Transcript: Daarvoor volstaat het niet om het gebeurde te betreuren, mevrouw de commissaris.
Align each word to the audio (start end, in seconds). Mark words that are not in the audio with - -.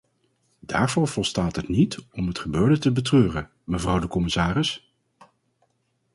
Daarvoor 0.59 1.07
volstaat 1.07 1.55
het 1.55 1.67
niet 1.67 2.05
om 2.11 2.27
het 2.27 2.39
gebeurde 2.39 2.77
te 2.77 2.91
betreuren, 2.91 3.49
mevrouw 3.63 3.99
de 3.99 4.07
commissaris. 4.07 4.91